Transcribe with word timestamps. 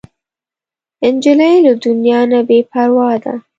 نجلۍ 1.13 1.53
له 1.65 1.73
دنیا 1.85 2.19
نه 2.31 2.39
بې 2.47 2.59
پروا 2.69 3.11
ده. 3.23 3.33